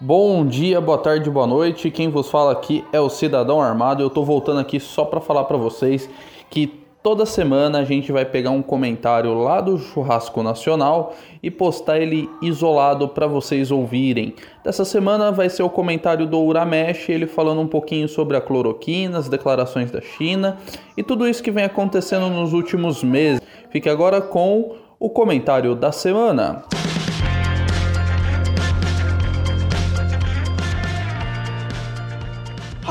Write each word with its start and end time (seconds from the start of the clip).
Bom 0.00 0.44
dia, 0.44 0.80
boa 0.80 0.98
tarde, 0.98 1.30
boa 1.30 1.46
noite. 1.46 1.88
Quem 1.88 2.08
vos 2.08 2.28
fala 2.28 2.50
aqui 2.50 2.84
é 2.92 2.98
o 2.98 3.08
Cidadão 3.08 3.60
Armado. 3.60 4.02
Eu 4.02 4.10
tô 4.10 4.24
voltando 4.24 4.58
aqui 4.58 4.80
só 4.80 5.04
para 5.04 5.20
falar 5.20 5.44
para 5.44 5.56
vocês 5.56 6.10
que 6.50 6.66
toda 7.00 7.24
semana 7.24 7.78
a 7.78 7.84
gente 7.84 8.10
vai 8.10 8.24
pegar 8.24 8.50
um 8.50 8.60
comentário 8.60 9.32
lá 9.34 9.60
do 9.60 9.78
Churrasco 9.78 10.42
Nacional 10.42 11.14
e 11.40 11.48
postar 11.48 12.00
ele 12.00 12.28
isolado 12.42 13.06
para 13.08 13.28
vocês 13.28 13.70
ouvirem. 13.70 14.34
Dessa 14.64 14.84
semana 14.84 15.30
vai 15.30 15.48
ser 15.48 15.62
o 15.62 15.70
comentário 15.70 16.26
do 16.26 16.40
Uramesh, 16.40 17.08
ele 17.08 17.28
falando 17.28 17.60
um 17.60 17.68
pouquinho 17.68 18.08
sobre 18.08 18.36
a 18.36 18.40
cloroquina, 18.40 19.18
as 19.18 19.28
declarações 19.28 19.92
da 19.92 20.00
China 20.00 20.58
e 20.96 21.04
tudo 21.04 21.28
isso 21.28 21.40
que 21.40 21.52
vem 21.52 21.64
acontecendo 21.64 22.28
nos 22.28 22.52
últimos 22.52 23.04
meses. 23.04 23.40
Fique 23.70 23.88
agora 23.88 24.20
com 24.20 24.74
o 24.98 25.08
comentário 25.08 25.76
da 25.76 25.92
semana. 25.92 26.64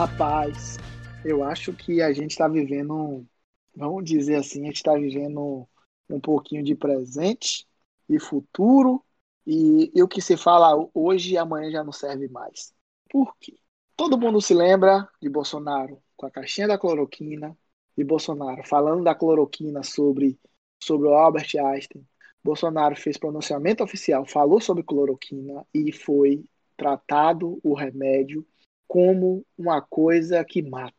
Rapaz, 0.03 0.77
eu 1.23 1.45
acho 1.45 1.71
que 1.71 2.01
a 2.01 2.11
gente 2.11 2.31
está 2.31 2.45
vivendo, 2.45 3.25
vamos 3.73 4.03
dizer 4.03 4.35
assim, 4.35 4.63
a 4.63 4.65
gente 4.65 4.75
está 4.75 4.93
vivendo 4.95 5.65
um 6.09 6.19
pouquinho 6.19 6.61
de 6.61 6.75
presente 6.75 7.65
e 8.09 8.19
futuro, 8.19 9.01
e, 9.47 9.89
e 9.95 10.03
o 10.03 10.07
que 10.09 10.21
se 10.21 10.35
fala 10.35 10.89
hoje 10.93 11.31
e 11.31 11.37
amanhã 11.37 11.71
já 11.71 11.85
não 11.85 11.93
serve 11.93 12.27
mais. 12.27 12.73
Por 13.09 13.33
quê? 13.39 13.57
Todo 13.95 14.17
mundo 14.17 14.41
se 14.41 14.53
lembra 14.53 15.07
de 15.21 15.29
Bolsonaro 15.29 16.03
com 16.17 16.25
a 16.25 16.31
caixinha 16.31 16.67
da 16.67 16.77
cloroquina, 16.77 17.57
de 17.97 18.03
Bolsonaro 18.03 18.61
falando 18.67 19.05
da 19.05 19.15
cloroquina 19.15 19.83
sobre, 19.83 20.37
sobre 20.83 21.07
o 21.07 21.13
Albert 21.13 21.47
Einstein. 21.57 22.05
Bolsonaro 22.43 22.97
fez 22.97 23.17
pronunciamento 23.17 23.81
oficial, 23.81 24.25
falou 24.25 24.59
sobre 24.59 24.83
cloroquina 24.83 25.65
e 25.73 25.93
foi 25.93 26.43
tratado 26.75 27.57
o 27.63 27.73
remédio 27.73 28.45
como 28.93 29.43
uma 29.57 29.81
coisa 29.81 30.45
que 30.45 30.61
mata. 30.61 30.93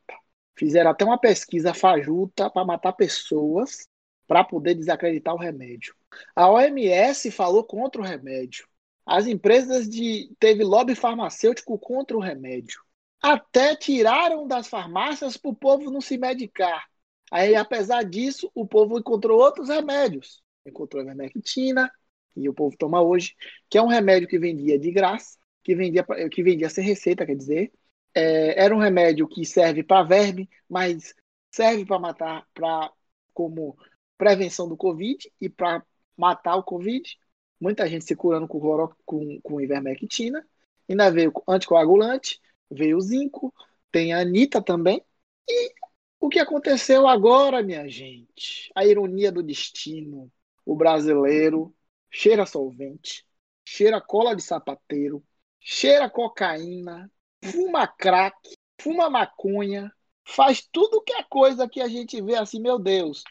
Fizeram 0.58 0.90
até 0.90 1.04
uma 1.04 1.16
pesquisa 1.16 1.72
fajuta 1.72 2.50
para 2.50 2.64
matar 2.64 2.92
pessoas 2.92 3.86
para 4.26 4.42
poder 4.42 4.74
desacreditar 4.74 5.32
o 5.32 5.38
remédio. 5.38 5.94
A 6.34 6.50
OMS 6.50 7.30
falou 7.30 7.62
contra 7.62 8.00
o 8.00 8.04
remédio. 8.04 8.66
As 9.06 9.28
empresas 9.28 9.88
de 9.88 10.28
teve 10.40 10.64
lobby 10.64 10.96
farmacêutico 10.96 11.78
contra 11.78 12.16
o 12.16 12.20
remédio. 12.20 12.80
Até 13.22 13.76
tiraram 13.76 14.44
das 14.44 14.66
farmácias 14.66 15.36
para 15.36 15.52
o 15.52 15.54
povo 15.54 15.88
não 15.88 16.00
se 16.00 16.18
medicar. 16.18 16.84
Aí, 17.30 17.54
apesar 17.54 18.02
disso, 18.02 18.50
o 18.56 18.66
povo 18.66 18.98
encontrou 18.98 19.40
outros 19.40 19.68
remédios. 19.68 20.42
Encontrou 20.66 21.00
a 21.00 21.06
vermectina, 21.06 21.88
e 22.34 22.48
o 22.48 22.54
povo 22.54 22.76
toma 22.76 23.00
hoje, 23.00 23.36
que 23.70 23.78
é 23.78 23.82
um 23.82 23.86
remédio 23.86 24.26
que 24.26 24.36
vendia 24.36 24.80
de 24.80 24.90
graça, 24.90 25.38
que 25.62 25.76
vendia, 25.76 26.04
que 26.28 26.42
vendia 26.42 26.68
sem 26.68 26.84
receita, 26.84 27.24
quer 27.24 27.36
dizer, 27.36 27.72
é, 28.14 28.62
era 28.62 28.74
um 28.74 28.78
remédio 28.78 29.26
que 29.28 29.44
serve 29.44 29.82
para 29.82 30.04
verme, 30.04 30.48
mas 30.68 31.14
serve 31.50 31.84
para 31.84 31.98
matar, 31.98 32.46
para 32.54 32.92
como 33.32 33.76
prevenção 34.16 34.68
do 34.68 34.76
Covid 34.76 35.30
e 35.40 35.48
para 35.48 35.84
matar 36.16 36.56
o 36.56 36.62
Covid. 36.62 37.18
Muita 37.60 37.88
gente 37.88 38.04
se 38.04 38.14
curando 38.14 38.46
com, 38.46 38.60
cloro, 38.60 38.96
com, 39.04 39.40
com 39.42 39.60
ivermectina. 39.60 40.46
Ainda 40.88 41.10
veio 41.10 41.32
anticoagulante, 41.48 42.40
veio 42.70 42.96
o 42.96 43.00
zinco, 43.00 43.52
tem 43.90 44.12
a 44.12 44.20
Anitta 44.20 44.62
também. 44.62 45.04
E 45.48 45.72
o 46.20 46.28
que 46.28 46.38
aconteceu 46.38 47.06
agora, 47.06 47.62
minha 47.62 47.88
gente? 47.88 48.70
A 48.74 48.84
ironia 48.84 49.32
do 49.32 49.42
destino. 49.42 50.30
O 50.64 50.74
brasileiro 50.74 51.74
cheira 52.10 52.46
solvente, 52.46 53.26
cheira 53.64 54.00
cola 54.00 54.36
de 54.36 54.42
sapateiro, 54.42 55.22
cheira 55.60 56.08
cocaína, 56.08 57.10
fuma 57.50 57.86
crack, 57.86 58.36
fuma 58.80 59.10
maconha, 59.10 59.92
faz 60.26 60.66
tudo 60.72 61.02
que 61.02 61.12
é 61.12 61.22
coisa 61.22 61.68
que 61.68 61.80
a 61.80 61.88
gente 61.88 62.20
vê 62.22 62.36
assim, 62.36 62.60
meu 62.60 62.78
Deus. 62.78 63.22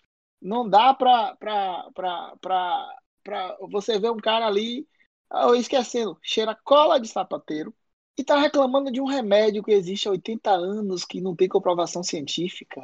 Não 0.42 0.68
dá 0.68 0.94
pra, 0.94 1.36
pra, 1.38 1.90
pra, 1.94 2.36
pra, 2.42 2.96
pra 3.24 3.58
você 3.72 3.98
ver 4.00 4.12
um 4.12 4.18
cara 4.18 4.46
ali, 4.46 4.88
oh, 5.32 5.56
esquecendo, 5.56 6.18
cheira 6.22 6.56
cola 6.64 7.00
de 7.00 7.08
sapateiro 7.08 7.74
e 8.18 8.24
tá 8.24 8.38
reclamando 8.40 8.92
de 8.92 9.02
um 9.02 9.06
remédio 9.06 9.64
que 9.64 9.72
existe 9.72 10.08
há 10.08 10.12
80 10.12 10.52
anos, 10.52 11.06
que 11.06 11.22
não 11.22 11.36
tem 11.36 11.48
comprovação 11.48 12.04
científica. 12.04 12.82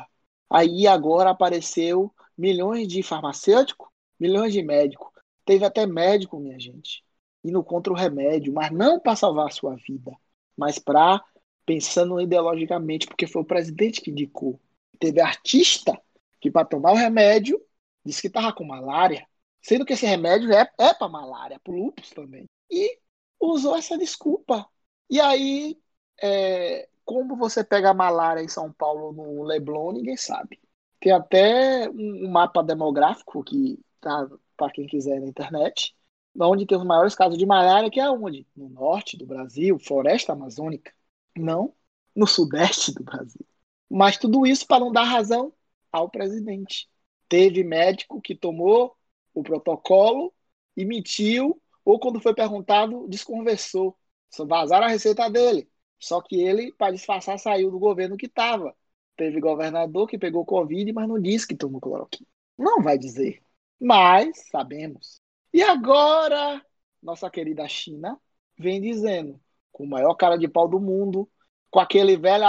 Aí 0.50 0.88
agora 0.88 1.30
apareceu 1.30 2.14
milhões 2.38 2.88
de 2.88 3.04
farmacêuticos, 3.04 3.88
milhões 4.20 4.54
de 4.54 4.64
médicos. 4.64 5.10
Teve 5.46 5.66
até 5.66 5.86
médico, 5.86 6.40
minha 6.40 6.60
gente, 6.60 7.04
indo 7.44 7.64
contra 7.64 7.94
o 7.94 7.96
remédio, 7.96 8.54
mas 8.54 8.72
não 8.72 9.00
para 9.00 9.16
salvar 9.16 9.48
a 9.48 9.52
sua 9.52 9.76
vida 9.76 10.12
mas 10.60 10.78
para 10.78 11.24
pensando 11.66 12.20
ideologicamente, 12.20 13.08
porque 13.08 13.26
foi 13.26 13.42
o 13.42 13.46
presidente 13.46 14.02
que 14.02 14.12
indicou. 14.12 14.60
Teve 15.00 15.22
artista 15.22 16.00
que 16.42 16.52
para 16.52 16.66
tomar 16.66 16.92
o 16.92 16.96
remédio 16.96 17.60
disse 18.04 18.22
que 18.22 18.28
estava 18.28 18.52
com 18.52 18.66
malária, 18.66 19.26
sendo 19.62 19.86
que 19.86 19.94
esse 19.94 20.06
remédio 20.06 20.52
é, 20.52 20.70
é 20.78 20.94
para 20.94 21.08
malária, 21.08 21.60
para 21.64 21.74
lúpus 21.74 22.10
também. 22.10 22.46
E 22.70 23.00
usou 23.40 23.76
essa 23.78 23.98
desculpa. 23.98 24.68
E 25.10 25.22
aí, 25.22 25.80
é, 26.22 26.90
como 27.06 27.38
você 27.38 27.64
pega 27.64 27.92
a 27.92 27.94
malária 27.94 28.42
em 28.42 28.48
São 28.50 28.72
Paulo 28.74 29.14
no 29.14 29.44
Leblon, 29.44 29.94
ninguém 29.94 30.18
sabe. 30.18 30.60
Tem 31.00 31.12
até 31.14 31.90
um 31.90 32.30
mapa 32.30 32.62
demográfico 32.62 33.44
que 33.44 33.80
tá 34.02 34.28
para 34.58 34.72
quem 34.72 34.88
quiser 34.88 35.22
na 35.22 35.28
internet, 35.28 35.96
onde 36.38 36.66
tem 36.66 36.78
os 36.78 36.86
maiores 36.86 37.16
casos 37.16 37.38
de 37.38 37.46
malária, 37.46 37.90
que 37.90 38.00
é 38.00 38.10
onde? 38.10 38.48
No 38.56 38.70
norte 38.70 39.18
do 39.18 39.26
Brasil, 39.26 39.80
floresta 39.80 40.34
amazônica. 40.34 40.94
Não 41.38 41.74
no 42.16 42.28
sudeste 42.28 42.94
do 42.94 43.04
Brasil. 43.04 43.46
Mas 43.90 44.18
tudo 44.18 44.46
isso 44.46 44.68
para 44.68 44.80
não 44.80 44.92
dar 44.92 45.04
razão 45.04 45.54
ao 45.92 46.10
presidente. 46.10 46.90
Teve 47.28 47.64
médico 47.64 48.22
que 48.22 48.36
tomou 48.36 48.96
o 49.34 49.44
protocolo 49.44 50.34
e 50.76 50.86
mentiu, 50.86 51.62
ou 51.84 52.00
quando 52.00 52.20
foi 52.20 52.34
perguntado, 52.34 53.08
desconversou. 53.08 53.98
Só 54.30 54.46
vazaram 54.46 54.86
a 54.88 54.90
receita 54.90 55.30
dele. 55.30 55.70
Só 56.00 56.22
que 56.22 56.40
ele, 56.40 56.72
para 56.74 56.94
disfarçar, 56.94 57.38
saiu 57.40 57.72
do 57.72 57.80
governo 57.80 58.18
que 58.18 58.28
estava. 58.28 58.76
Teve 59.16 59.42
governador 59.42 60.08
que 60.08 60.18
pegou 60.18 60.46
Covid, 60.46 60.92
mas 60.94 61.08
não 61.08 61.20
disse 61.20 61.48
que 61.48 61.56
tomou 61.56 61.82
cloroquina. 61.82 62.28
Não 62.58 62.82
vai 62.82 62.98
dizer. 62.98 63.42
Mas 63.80 64.50
sabemos. 64.50 65.22
E 65.54 65.62
agora, 65.62 66.64
nossa 67.02 67.30
querida 67.30 67.68
China 67.68 68.20
vem 68.58 68.82
dizendo, 68.82 69.40
com 69.72 69.84
o 69.84 69.90
maior 69.90 70.14
cara 70.16 70.38
de 70.38 70.48
pau 70.48 70.68
do 70.68 70.80
mundo, 70.80 71.30
com 71.70 71.80
aquele 71.80 72.18
velho, 72.18 72.46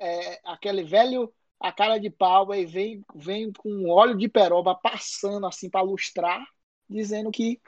é, 0.00 0.40
aquele 0.44 0.82
velho 0.84 1.32
a 1.60 1.72
cara 1.72 1.98
de 1.98 2.10
pau 2.10 2.52
e 2.54 2.66
vem, 2.66 3.04
vem 3.14 3.52
com 3.52 3.88
óleo 3.88 4.16
de 4.16 4.28
peroba 4.28 4.74
passando 4.74 5.46
assim 5.46 5.70
para 5.70 5.82
lustrar, 5.82 6.44
dizendo 6.88 7.30
que 7.30 7.60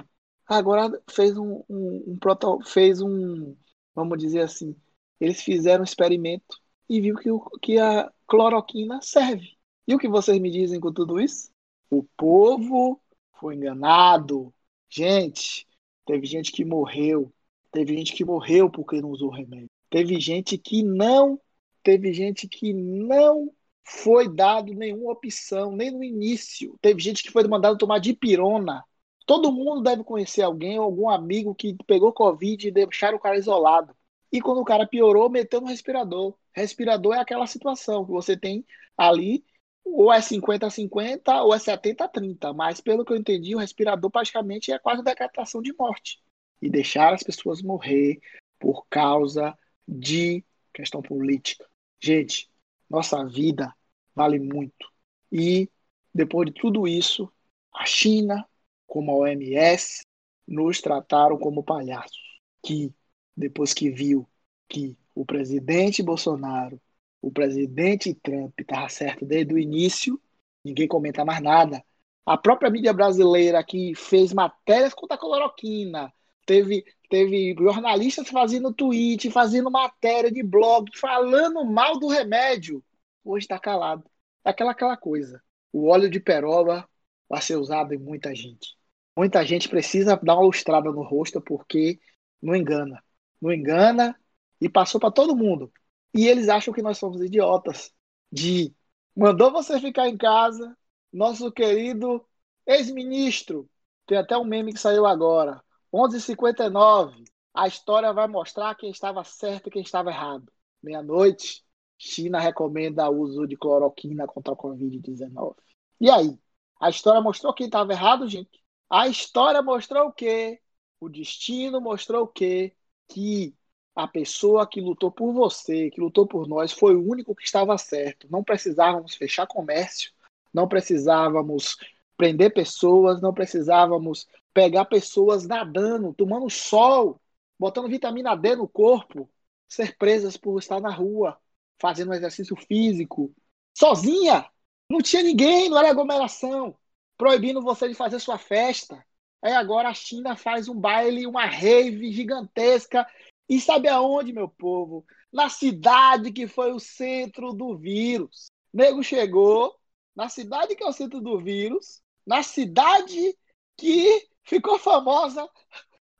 agora 0.46 0.90
fez 1.08 1.38
um, 1.38 1.62
um, 1.68 2.18
um 2.24 2.62
fez 2.64 3.00
um, 3.00 3.56
vamos 3.94 4.18
dizer 4.18 4.40
assim, 4.40 4.76
eles 5.20 5.42
fizeram 5.42 5.82
um 5.82 5.84
experimento 5.84 6.58
e 6.88 7.00
viu 7.00 7.16
que, 7.16 7.30
o, 7.30 7.40
que 7.62 7.78
a 7.78 8.12
cloroquina 8.26 9.00
serve. 9.00 9.56
E 9.86 9.94
o 9.94 9.98
que 9.98 10.08
vocês 10.08 10.40
me 10.40 10.50
dizem 10.50 10.80
com 10.80 10.92
tudo 10.92 11.20
isso? 11.20 11.50
O 11.90 12.02
povo 12.16 13.00
foi 13.38 13.54
enganado, 13.54 14.53
Gente, 14.94 15.66
teve 16.06 16.24
gente 16.24 16.52
que 16.52 16.64
morreu. 16.64 17.32
Teve 17.72 17.96
gente 17.96 18.12
que 18.12 18.24
morreu 18.24 18.70
porque 18.70 19.00
não 19.00 19.10
usou 19.10 19.28
remédio. 19.28 19.68
Teve 19.90 20.20
gente 20.20 20.56
que 20.56 20.84
não, 20.84 21.40
teve 21.82 22.12
gente 22.12 22.46
que 22.46 22.72
não 22.72 23.52
foi 23.84 24.32
dado 24.32 24.72
nenhuma 24.72 25.10
opção, 25.10 25.74
nem 25.74 25.90
no 25.90 26.04
início. 26.04 26.78
Teve 26.80 27.00
gente 27.00 27.24
que 27.24 27.32
foi 27.32 27.42
mandado 27.48 27.76
tomar 27.76 27.98
dipirona. 27.98 28.84
Todo 29.26 29.50
mundo 29.50 29.82
deve 29.82 30.04
conhecer 30.04 30.42
alguém 30.42 30.78
ou 30.78 30.84
algum 30.84 31.08
amigo 31.08 31.56
que 31.56 31.76
pegou 31.88 32.12
Covid 32.12 32.68
e 32.68 32.70
deixaram 32.70 33.16
o 33.16 33.20
cara 33.20 33.36
isolado. 33.36 33.96
E 34.30 34.40
quando 34.40 34.60
o 34.60 34.64
cara 34.64 34.86
piorou, 34.86 35.28
meteu 35.28 35.60
no 35.60 35.66
respirador. 35.66 36.36
Respirador 36.52 37.14
é 37.16 37.18
aquela 37.18 37.48
situação 37.48 38.04
que 38.04 38.12
você 38.12 38.36
tem 38.36 38.64
ali 38.96 39.44
ou 39.84 40.12
é 40.12 40.20
50 40.20 40.66
a 40.66 40.70
50 40.70 41.42
ou 41.42 41.54
é 41.54 41.58
70 41.58 42.04
a 42.04 42.08
30, 42.08 42.52
mas 42.52 42.80
pelo 42.80 43.04
que 43.04 43.12
eu 43.12 43.16
entendi, 43.16 43.54
o 43.54 43.58
respirador 43.58 44.10
praticamente 44.10 44.72
é 44.72 44.78
quase 44.78 45.02
decretação 45.02 45.60
de 45.60 45.74
morte. 45.78 46.18
E 46.60 46.70
deixar 46.70 47.12
as 47.12 47.22
pessoas 47.22 47.60
morrer 47.60 48.18
por 48.58 48.86
causa 48.88 49.56
de 49.86 50.42
questão 50.72 51.02
política. 51.02 51.68
Gente, 52.00 52.50
nossa 52.88 53.24
vida 53.24 53.74
vale 54.14 54.38
muito. 54.38 54.90
E 55.30 55.68
depois 56.14 56.46
de 56.46 56.54
tudo 56.54 56.88
isso, 56.88 57.30
a 57.72 57.84
China, 57.84 58.46
como 58.86 59.10
a 59.10 59.16
OMS, 59.16 60.04
nos 60.46 60.80
trataram 60.80 61.36
como 61.38 61.62
palhaços. 61.62 62.40
Que 62.62 62.94
depois 63.36 63.74
que 63.74 63.90
viu 63.90 64.28
que 64.68 64.96
o 65.14 65.24
presidente 65.24 66.02
Bolsonaro 66.02 66.80
o 67.26 67.32
presidente 67.32 68.14
Trump 68.14 68.52
estava 68.60 68.86
certo 68.90 69.24
desde 69.24 69.54
o 69.54 69.58
início, 69.58 70.20
ninguém 70.62 70.86
comenta 70.86 71.24
mais 71.24 71.40
nada. 71.40 71.82
A 72.26 72.36
própria 72.36 72.70
mídia 72.70 72.92
brasileira 72.92 73.64
que 73.64 73.94
fez 73.94 74.30
matérias 74.32 74.92
contra 74.92 75.16
a 75.16 75.18
cloroquina, 75.18 76.12
teve, 76.44 76.84
teve 77.08 77.54
jornalistas 77.58 78.28
fazendo 78.28 78.74
tweet, 78.74 79.30
fazendo 79.30 79.70
matéria 79.70 80.30
de 80.30 80.42
blog, 80.42 80.90
falando 80.98 81.64
mal 81.64 81.98
do 81.98 82.08
remédio. 82.08 82.84
Hoje 83.24 83.44
está 83.44 83.58
calado. 83.58 84.04
É 84.44 84.50
aquela, 84.50 84.72
aquela 84.72 84.96
coisa. 84.96 85.42
O 85.72 85.88
óleo 85.88 86.10
de 86.10 86.20
peroba 86.20 86.86
vai 87.26 87.40
ser 87.40 87.56
usado 87.56 87.94
em 87.94 87.98
muita 87.98 88.34
gente. 88.34 88.76
Muita 89.16 89.42
gente 89.46 89.66
precisa 89.66 90.20
dar 90.22 90.34
uma 90.34 90.44
lustrada 90.44 90.92
no 90.92 91.02
rosto 91.02 91.40
porque 91.40 91.98
não 92.42 92.54
engana. 92.54 93.02
Não 93.40 93.50
engana 93.50 94.14
e 94.60 94.68
passou 94.68 95.00
para 95.00 95.10
todo 95.10 95.34
mundo. 95.34 95.72
E 96.14 96.26
eles 96.28 96.48
acham 96.48 96.72
que 96.72 96.82
nós 96.82 96.98
somos 96.98 97.20
idiotas. 97.20 97.92
De 98.30 98.74
mandou 99.16 99.50
você 99.52 99.80
ficar 99.80 100.08
em 100.08 100.16
casa, 100.16 100.76
nosso 101.12 101.50
querido 101.50 102.24
ex-ministro. 102.66 103.68
Tem 104.06 104.18
até 104.18 104.36
um 104.36 104.44
meme 104.44 104.72
que 104.72 104.80
saiu 104.80 105.06
agora. 105.06 105.62
11h59. 105.92 107.24
A 107.54 107.68
história 107.68 108.12
vai 108.12 108.26
mostrar 108.26 108.74
quem 108.74 108.90
estava 108.90 109.22
certo 109.24 109.68
e 109.68 109.70
quem 109.70 109.82
estava 109.82 110.10
errado. 110.10 110.52
Meia-noite, 110.82 111.64
China 111.96 112.38
recomenda 112.38 113.08
o 113.08 113.20
uso 113.20 113.46
de 113.46 113.56
cloroquina 113.56 114.26
contra 114.26 114.52
a 114.52 114.56
Covid-19. 114.56 115.54
E 116.00 116.10
aí? 116.10 116.38
A 116.80 116.90
história 116.90 117.20
mostrou 117.20 117.54
quem 117.54 117.66
estava 117.66 117.92
errado, 117.92 118.28
gente? 118.28 118.62
A 118.90 119.08
história 119.08 119.62
mostrou 119.62 120.08
o 120.08 120.12
quê? 120.12 120.60
O 121.00 121.08
destino 121.08 121.80
mostrou 121.80 122.24
o 122.24 122.28
quê? 122.28 122.76
Que 123.08 123.54
a 123.94 124.08
pessoa 124.08 124.66
que 124.66 124.80
lutou 124.80 125.10
por 125.10 125.32
você, 125.32 125.90
que 125.90 126.00
lutou 126.00 126.26
por 126.26 126.48
nós, 126.48 126.72
foi 126.72 126.96
o 126.96 127.08
único 127.08 127.34
que 127.34 127.44
estava 127.44 127.78
certo. 127.78 128.26
Não 128.30 128.42
precisávamos 128.42 129.14
fechar 129.14 129.46
comércio, 129.46 130.10
não 130.52 130.66
precisávamos 130.66 131.76
prender 132.16 132.52
pessoas, 132.52 133.20
não 133.20 133.32
precisávamos 133.32 134.26
pegar 134.52 134.84
pessoas 134.86 135.46
nadando, 135.46 136.12
tomando 136.14 136.50
sol, 136.50 137.20
botando 137.58 137.88
vitamina 137.88 138.36
D 138.36 138.56
no 138.56 138.68
corpo, 138.68 139.30
ser 139.68 139.96
presas 139.96 140.36
por 140.36 140.58
estar 140.58 140.80
na 140.80 140.90
rua, 140.90 141.38
fazendo 141.80 142.10
um 142.10 142.14
exercício 142.14 142.56
físico, 142.56 143.32
sozinha. 143.76 144.48
Não 144.90 145.00
tinha 145.00 145.22
ninguém, 145.22 145.68
não 145.68 145.78
era 145.78 145.90
aglomeração, 145.90 146.76
proibindo 147.16 147.62
você 147.62 147.88
de 147.88 147.94
fazer 147.94 148.18
sua 148.18 148.38
festa. 148.38 149.04
Aí 149.42 149.52
agora 149.52 149.88
a 149.88 149.94
China 149.94 150.36
faz 150.36 150.68
um 150.68 150.74
baile, 150.74 151.26
uma 151.26 151.46
rave 151.46 152.10
gigantesca 152.12 153.06
e 153.48 153.60
sabe 153.60 153.88
aonde, 153.88 154.32
meu 154.32 154.48
povo? 154.48 155.04
Na 155.32 155.48
cidade 155.48 156.32
que 156.32 156.46
foi 156.46 156.72
o 156.72 156.80
centro 156.80 157.52
do 157.52 157.76
vírus. 157.76 158.50
O 158.72 158.76
nego 158.76 159.02
chegou 159.02 159.74
na 160.14 160.28
cidade 160.28 160.74
que 160.74 160.84
é 160.84 160.86
o 160.86 160.92
centro 160.92 161.20
do 161.20 161.38
vírus, 161.38 162.00
na 162.26 162.42
cidade 162.42 163.36
que 163.76 164.28
ficou 164.44 164.78
famosa 164.78 165.48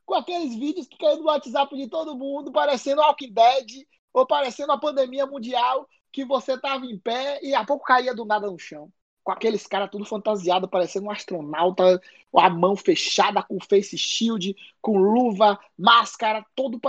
com 0.05 0.13
aqueles 0.13 0.55
vídeos 0.55 0.87
que 0.87 0.97
caíram 0.97 1.21
no 1.21 1.27
WhatsApp 1.27 1.75
de 1.75 1.89
todo 1.89 2.17
mundo, 2.17 2.51
parecendo 2.51 3.01
Walking 3.01 3.33
Dead 3.33 3.87
ou 4.13 4.25
parecendo 4.27 4.71
a 4.71 4.79
pandemia 4.79 5.25
mundial, 5.25 5.87
que 6.11 6.23
você 6.23 6.53
estava 6.53 6.85
em 6.85 6.97
pé 6.97 7.39
e 7.41 7.53
a 7.55 7.65
pouco 7.65 7.85
caía 7.85 8.13
do 8.13 8.25
nada 8.25 8.47
no 8.47 8.59
chão 8.59 8.91
com 9.25 9.31
aqueles 9.31 9.65
caras 9.65 9.89
tudo 9.89 10.05
fantasiado, 10.05 10.69
parecendo 10.69 11.07
um 11.07 11.11
astronauta, 11.11 11.99
a 12.37 12.47
mão 12.47 12.75
fechada, 12.75 13.41
com 13.41 13.59
face 13.59 13.97
shield, 13.97 14.55
com 14.79 14.99
luva, 14.99 15.59
máscara, 15.75 16.45
todo 16.55 16.79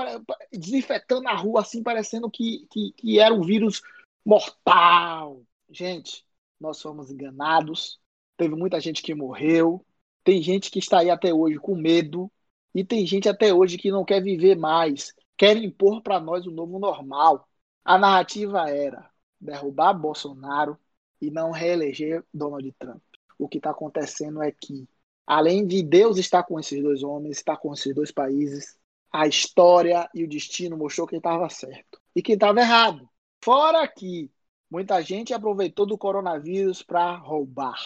desinfetando 0.52 1.26
a 1.28 1.34
rua, 1.34 1.62
assim, 1.62 1.82
parecendo 1.82 2.30
que, 2.30 2.66
que, 2.70 2.92
que 2.92 3.18
era 3.18 3.34
um 3.34 3.40
vírus 3.40 3.80
mortal. 4.22 5.42
Gente, 5.70 6.26
nós 6.60 6.80
fomos 6.80 7.10
enganados, 7.10 7.98
teve 8.36 8.54
muita 8.54 8.78
gente 8.80 9.02
que 9.02 9.14
morreu, 9.14 9.82
tem 10.22 10.42
gente 10.42 10.70
que 10.70 10.78
está 10.78 10.98
aí 10.98 11.08
até 11.08 11.32
hoje 11.32 11.58
com 11.58 11.74
medo, 11.74 12.30
e 12.74 12.84
tem 12.84 13.06
gente 13.06 13.30
até 13.30 13.54
hoje 13.54 13.78
que 13.78 13.90
não 13.90 14.04
quer 14.04 14.22
viver 14.22 14.56
mais, 14.56 15.14
quer 15.38 15.56
impor 15.56 16.02
para 16.02 16.20
nós 16.20 16.46
o 16.46 16.50
novo 16.50 16.78
normal. 16.78 17.48
A 17.82 17.96
narrativa 17.96 18.68
era 18.68 19.10
derrubar 19.40 19.94
Bolsonaro, 19.94 20.78
e 21.20 21.30
não 21.30 21.50
reeleger 21.50 22.24
Donald 22.32 22.70
Trump. 22.78 23.02
O 23.38 23.48
que 23.48 23.58
está 23.58 23.70
acontecendo 23.70 24.42
é 24.42 24.50
que, 24.50 24.88
além 25.26 25.66
de 25.66 25.82
Deus 25.82 26.18
estar 26.18 26.42
com 26.42 26.58
esses 26.58 26.82
dois 26.82 27.02
homens, 27.02 27.38
estar 27.38 27.56
com 27.56 27.72
esses 27.72 27.94
dois 27.94 28.10
países, 28.10 28.76
a 29.12 29.26
história 29.26 30.08
e 30.14 30.24
o 30.24 30.28
destino 30.28 30.76
mostrou 30.76 31.06
quem 31.06 31.18
estava 31.18 31.48
certo 31.48 32.00
e 32.14 32.22
quem 32.22 32.34
estava 32.34 32.60
errado. 32.60 33.08
Fora 33.42 33.86
que 33.86 34.30
muita 34.70 35.00
gente 35.02 35.32
aproveitou 35.32 35.86
do 35.86 35.96
coronavírus 35.96 36.82
para 36.82 37.16
roubar, 37.16 37.78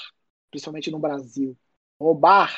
principalmente 0.50 0.91
no 0.91 0.99
Brasil. 0.99 1.56
Roubar, 2.00 2.56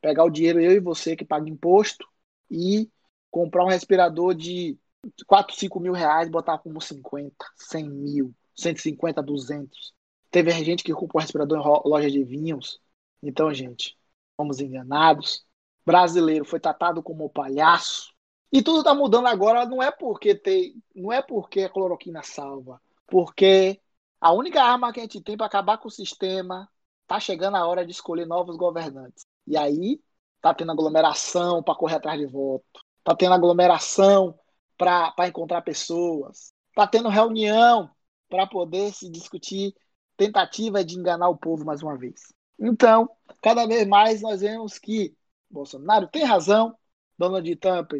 pegar 0.00 0.24
o 0.24 0.30
dinheiro 0.30 0.60
eu 0.60 0.72
e 0.72 0.80
você 0.80 1.16
que 1.16 1.24
paga 1.24 1.48
imposto 1.48 2.06
e 2.50 2.90
comprar 3.30 3.64
um 3.64 3.68
respirador 3.68 4.34
de 4.34 4.78
4, 5.26 5.56
5 5.56 5.80
mil 5.80 5.92
reais, 5.92 6.28
botar 6.28 6.58
como 6.58 6.80
50, 6.80 7.34
100 7.56 7.88
mil, 7.88 8.34
150, 8.54 9.22
200. 9.22 9.94
Teve 10.32 10.50
gente 10.64 10.82
que 10.82 10.94
comprou 10.94 11.20
respirador 11.20 11.58
em 11.58 11.88
loja 11.88 12.10
de 12.10 12.24
vinhos. 12.24 12.80
Então, 13.22 13.52
gente, 13.52 13.96
fomos 14.36 14.60
enganados. 14.60 15.44
Brasileiro 15.84 16.44
foi 16.44 16.58
tratado 16.58 17.02
como 17.02 17.28
palhaço. 17.28 18.12
E 18.50 18.62
tudo 18.62 18.78
está 18.78 18.94
mudando 18.94 19.26
agora, 19.26 19.66
não 19.66 19.82
é 19.82 19.90
porque 19.90 20.34
tem, 20.34 20.82
não 20.94 21.12
é 21.12 21.20
porque 21.20 21.62
a 21.62 21.68
cloroquina 21.68 22.22
salva, 22.22 22.80
porque 23.06 23.80
a 24.20 24.32
única 24.32 24.62
arma 24.62 24.92
que 24.92 25.00
a 25.00 25.02
gente 25.02 25.20
tem 25.20 25.36
para 25.36 25.46
acabar 25.46 25.78
com 25.78 25.88
o 25.88 25.90
sistema 25.90 26.68
tá 27.06 27.20
chegando 27.20 27.56
a 27.56 27.66
hora 27.66 27.84
de 27.84 27.92
escolher 27.92 28.26
novos 28.26 28.56
governantes. 28.56 29.26
E 29.46 29.56
aí 29.56 30.00
tá 30.40 30.54
tendo 30.54 30.72
aglomeração 30.72 31.62
para 31.62 31.74
correr 31.74 31.96
atrás 31.96 32.18
de 32.18 32.26
voto, 32.26 32.64
tá 33.04 33.14
tendo 33.14 33.34
aglomeração 33.34 34.38
para 34.78 35.28
encontrar 35.28 35.62
pessoas, 35.62 36.54
tá 36.74 36.86
tendo 36.86 37.08
reunião 37.10 37.90
para 38.28 38.46
poder 38.46 38.92
se 38.92 39.10
discutir 39.10 39.74
tentativa 40.26 40.84
de 40.84 40.96
enganar 40.96 41.28
o 41.28 41.36
povo 41.36 41.64
mais 41.64 41.82
uma 41.82 41.96
vez. 41.96 42.32
Então, 42.58 43.10
cada 43.40 43.66
vez 43.66 43.86
mais 43.86 44.22
nós 44.22 44.40
vemos 44.40 44.78
que 44.78 45.16
Bolsonaro 45.50 46.06
tem 46.06 46.24
razão, 46.24 46.76
Donald 47.18 47.56
Trump 47.56 47.92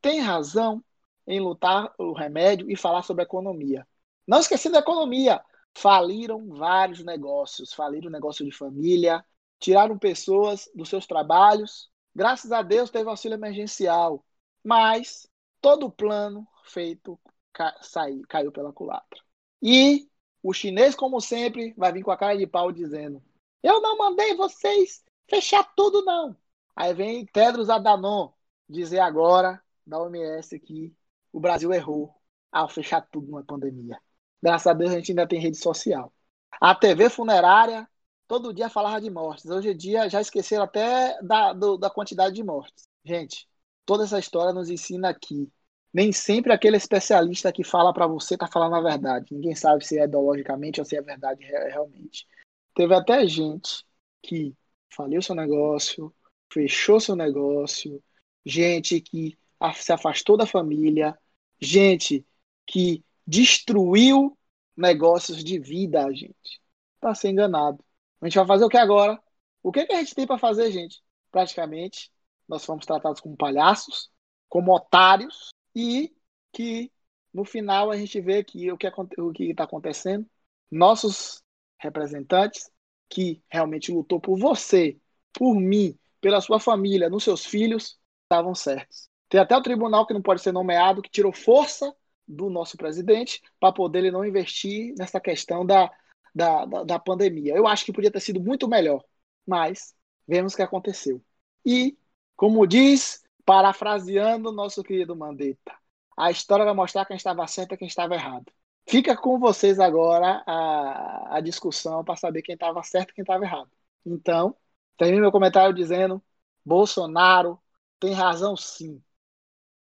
tem 0.00 0.20
razão 0.20 0.82
em 1.26 1.40
lutar 1.40 1.92
o 1.98 2.12
remédio 2.12 2.70
e 2.70 2.76
falar 2.76 3.02
sobre 3.02 3.22
a 3.22 3.26
economia. 3.26 3.86
Não 4.26 4.38
esquecendo 4.38 4.76
a 4.76 4.80
economia, 4.80 5.42
faliram 5.76 6.48
vários 6.48 7.04
negócios, 7.04 7.74
faliram 7.74 8.10
negócio 8.10 8.44
de 8.44 8.52
família, 8.52 9.24
tiraram 9.58 9.98
pessoas 9.98 10.70
dos 10.74 10.88
seus 10.88 11.06
trabalhos. 11.06 11.90
Graças 12.14 12.52
a 12.52 12.62
Deus 12.62 12.90
teve 12.90 13.08
auxílio 13.10 13.36
emergencial, 13.36 14.24
mas 14.64 15.28
todo 15.60 15.86
o 15.86 15.90
plano 15.90 16.46
feito 16.64 17.20
ca 17.52 17.76
saiu, 17.82 18.22
caiu 18.28 18.50
pela 18.50 18.72
culatra. 18.72 19.20
E 19.62 20.08
o 20.48 20.52
chinês, 20.52 20.94
como 20.94 21.20
sempre, 21.20 21.74
vai 21.76 21.92
vir 21.92 22.04
com 22.04 22.12
a 22.12 22.16
cara 22.16 22.36
de 22.36 22.46
pau 22.46 22.70
dizendo: 22.70 23.20
Eu 23.62 23.80
não 23.80 23.98
mandei 23.98 24.36
vocês 24.36 25.04
fechar 25.28 25.64
tudo, 25.74 26.04
não. 26.04 26.36
Aí 26.76 26.94
vem 26.94 27.26
Tedros 27.26 27.68
Adhanom 27.68 28.32
dizer 28.68 29.00
agora, 29.00 29.60
da 29.84 30.00
OMS, 30.00 30.60
que 30.60 30.94
o 31.32 31.40
Brasil 31.40 31.72
errou 31.72 32.14
ao 32.52 32.68
fechar 32.68 33.00
tudo 33.10 33.26
numa 33.26 33.42
pandemia. 33.42 34.00
Graças 34.40 34.68
a 34.68 34.72
Deus 34.72 34.92
a 34.92 34.94
gente 34.94 35.10
ainda 35.10 35.26
tem 35.26 35.40
rede 35.40 35.56
social. 35.56 36.12
A 36.60 36.74
TV 36.76 37.10
funerária 37.10 37.88
todo 38.28 38.54
dia 38.54 38.68
falava 38.68 39.00
de 39.00 39.10
mortes. 39.10 39.46
Hoje 39.46 39.70
em 39.70 39.76
dia 39.76 40.08
já 40.08 40.20
esqueceram 40.20 40.62
até 40.62 41.20
da, 41.22 41.52
do, 41.52 41.76
da 41.76 41.90
quantidade 41.90 42.36
de 42.36 42.44
mortes. 42.44 42.88
Gente, 43.04 43.48
toda 43.84 44.04
essa 44.04 44.18
história 44.18 44.52
nos 44.52 44.70
ensina 44.70 45.08
aqui 45.08 45.50
nem 45.96 46.12
sempre 46.12 46.52
aquele 46.52 46.76
especialista 46.76 47.50
que 47.50 47.64
fala 47.64 47.90
para 47.90 48.06
você 48.06 48.34
está 48.34 48.46
falando 48.46 48.76
a 48.76 48.82
verdade. 48.82 49.32
Ninguém 49.32 49.54
sabe 49.54 49.82
se 49.82 49.98
é 49.98 50.04
ideologicamente 50.04 50.78
ou 50.78 50.84
se 50.84 50.94
é 50.94 51.00
verdade 51.00 51.42
realmente. 51.42 52.28
Teve 52.74 52.94
até 52.94 53.26
gente 53.26 53.82
que 54.22 54.54
faliu 54.94 55.22
seu 55.22 55.34
negócio, 55.34 56.14
fechou 56.52 57.00
seu 57.00 57.16
negócio, 57.16 58.04
gente 58.44 59.00
que 59.00 59.38
se 59.76 59.90
afastou 59.90 60.36
da 60.36 60.44
família, 60.44 61.18
gente 61.58 62.26
que 62.66 63.02
destruiu 63.26 64.36
negócios 64.76 65.42
de 65.42 65.58
vida, 65.58 66.12
gente. 66.12 66.60
Tá 67.00 67.14
sendo 67.14 67.40
enganado. 67.40 67.82
A 68.20 68.26
gente 68.26 68.36
vai 68.36 68.46
fazer 68.46 68.66
o 68.66 68.68
que 68.68 68.76
agora? 68.76 69.18
O 69.62 69.72
que, 69.72 69.86
que 69.86 69.94
a 69.94 69.98
gente 70.00 70.14
tem 70.14 70.26
para 70.26 70.36
fazer, 70.36 70.70
gente? 70.70 71.02
Praticamente, 71.30 72.12
nós 72.46 72.66
fomos 72.66 72.84
tratados 72.84 73.18
como 73.18 73.34
palhaços, 73.34 74.10
como 74.46 74.74
otários, 74.74 75.55
e 75.76 76.16
que 76.52 76.90
no 77.32 77.44
final 77.44 77.90
a 77.90 77.96
gente 77.98 78.18
vê 78.18 78.42
que 78.42 78.72
o 78.72 78.78
que 78.78 79.44
está 79.50 79.64
acontecendo, 79.64 80.26
nossos 80.70 81.42
representantes 81.78 82.70
que 83.10 83.42
realmente 83.46 83.92
lutou 83.92 84.18
por 84.18 84.38
você, 84.38 84.98
por 85.34 85.54
mim, 85.54 85.96
pela 86.18 86.40
sua 86.40 86.58
família, 86.58 87.10
nos 87.10 87.24
seus 87.24 87.44
filhos, 87.44 87.98
estavam 88.22 88.54
certos. 88.54 89.10
Tem 89.28 89.38
até 89.38 89.54
o 89.54 89.62
tribunal 89.62 90.06
que 90.06 90.14
não 90.14 90.22
pode 90.22 90.40
ser 90.40 90.50
nomeado 90.50 91.02
que 91.02 91.10
tirou 91.10 91.30
força 91.30 91.94
do 92.26 92.48
nosso 92.48 92.78
presidente 92.78 93.42
para 93.60 93.70
poder 93.70 93.98
ele 93.98 94.10
não 94.10 94.24
investir 94.24 94.94
nessa 94.96 95.20
questão 95.20 95.64
da, 95.64 95.92
da, 96.34 96.64
da, 96.64 96.84
da 96.84 96.98
pandemia. 96.98 97.54
Eu 97.54 97.66
acho 97.66 97.84
que 97.84 97.92
podia 97.92 98.10
ter 98.10 98.20
sido 98.20 98.40
muito 98.40 98.66
melhor, 98.66 99.04
mas 99.46 99.94
vemos 100.26 100.54
o 100.54 100.56
que 100.56 100.62
aconteceu. 100.62 101.22
E, 101.64 101.98
como 102.34 102.66
diz 102.66 103.25
parafraseando 103.46 104.50
o 104.50 104.52
nosso 104.52 104.82
querido 104.84 105.16
Mandetta, 105.16 105.74
a 106.18 106.30
história 106.30 106.64
vai 106.66 106.74
mostrar 106.74 107.06
quem 107.06 107.16
estava 107.16 107.46
certo 107.46 107.74
e 107.74 107.78
quem 107.78 107.88
estava 107.88 108.14
errado. 108.14 108.52
Fica 108.88 109.16
com 109.16 109.38
vocês 109.38 109.80
agora 109.80 110.42
a, 110.46 111.38
a 111.38 111.40
discussão 111.40 112.04
para 112.04 112.16
saber 112.16 112.42
quem 112.42 112.54
estava 112.54 112.82
certo 112.82 113.10
e 113.12 113.14
quem 113.14 113.22
estava 113.22 113.44
errado. 113.44 113.70
Então, 114.04 114.56
termino 114.98 115.22
meu 115.22 115.32
comentário 115.32 115.74
dizendo: 115.74 116.22
Bolsonaro 116.64 117.60
tem 118.00 118.12
razão 118.12 118.56
sim. 118.56 119.02